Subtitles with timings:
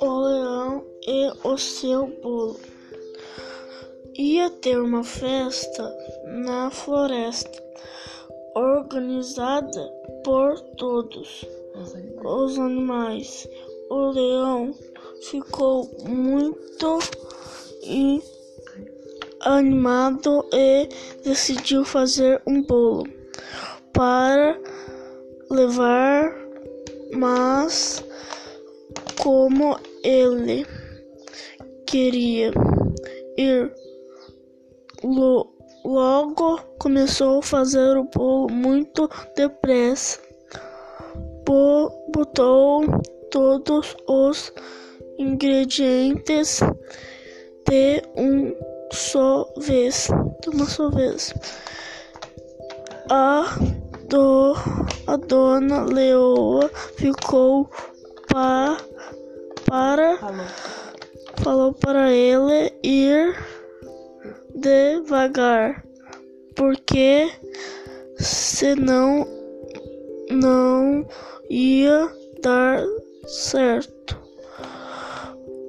[0.00, 2.58] O leão e o seu bolo.
[4.16, 7.62] Ia ter uma festa na floresta,
[8.56, 9.92] organizada
[10.24, 11.44] por todos
[12.24, 13.48] os animais.
[13.90, 14.74] O leão
[15.22, 16.98] ficou muito
[19.40, 20.88] animado e
[21.22, 23.18] decidiu fazer um bolo
[23.98, 24.56] para
[25.50, 26.32] levar,
[27.14, 28.04] mas
[29.20, 30.64] como ele
[31.84, 32.52] queria
[33.36, 33.74] ir
[35.84, 40.20] logo começou a fazer o bolo muito depressa.
[42.14, 42.84] Botou
[43.32, 44.52] todos os
[45.18, 46.60] ingredientes
[47.68, 48.54] de um
[48.92, 50.08] só vez,
[50.40, 51.34] de uma só vez.
[54.08, 54.54] Do,
[55.06, 57.70] a dona Leoa ficou
[58.28, 58.76] pa,
[59.66, 60.46] para falou.
[61.42, 63.36] falou para ele ir
[64.54, 65.84] devagar,
[66.56, 67.30] porque
[68.18, 69.26] senão
[70.30, 71.06] não
[71.50, 72.10] ia
[72.42, 72.82] dar
[73.26, 74.18] certo.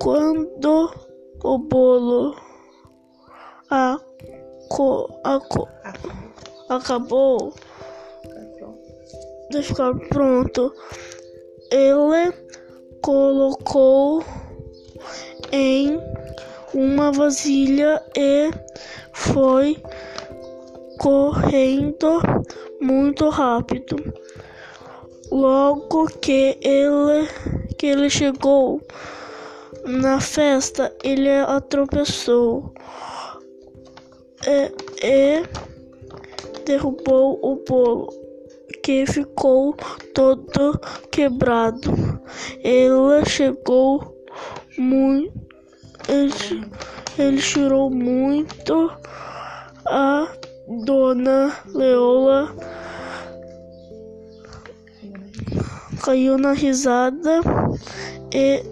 [0.00, 0.92] Quando
[1.42, 2.36] o bolo
[3.70, 3.98] a,
[4.68, 5.68] co, a, co,
[6.68, 7.54] acabou
[9.62, 10.72] ficar pronto,
[11.70, 12.32] ele
[13.02, 14.24] colocou
[15.52, 15.98] em
[16.72, 18.50] uma vasilha e
[19.12, 19.76] foi
[20.98, 22.20] correndo
[22.80, 23.96] muito rápido.
[25.30, 27.28] Logo que ele,
[27.76, 28.80] que ele chegou
[29.84, 31.28] na festa, ele
[31.68, 32.72] tropeçou
[34.46, 35.42] e, e
[36.64, 38.08] derrubou o bolo,
[38.84, 39.74] que ficou
[40.14, 40.78] todo
[41.10, 42.20] quebrado.
[42.62, 44.14] Ele chegou
[44.76, 45.32] muito.
[46.06, 46.70] Ele,
[47.18, 48.92] ele chorou muito.
[49.86, 50.28] A
[50.84, 52.54] dona Leola
[56.02, 57.40] caiu na risada
[58.34, 58.62] e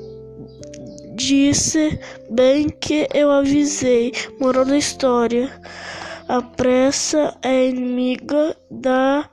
[1.15, 1.99] disse
[2.31, 4.13] bem que eu avisei.
[4.39, 5.51] Moral da história:
[6.29, 9.27] a pressa é inimiga da,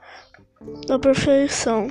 [0.86, 1.90] da perfeição.